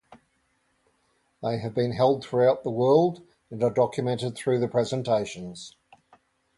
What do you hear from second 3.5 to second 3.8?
and are